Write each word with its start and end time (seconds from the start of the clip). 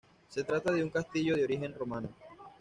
Se 0.29 0.43
trata 0.43 0.71
de 0.71 0.83
un 0.83 0.89
castillo 0.89 1.35
de 1.35 1.43
origen 1.43 1.75
romano. 1.75 2.09